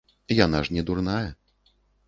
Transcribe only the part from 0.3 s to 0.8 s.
Яна ж